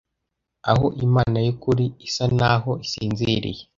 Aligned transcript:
aho 0.71 0.85
imana 1.05 1.37
y'ukuri 1.45 1.85
isa 2.07 2.25
naho 2.39 2.71
isinziriye 2.85 3.63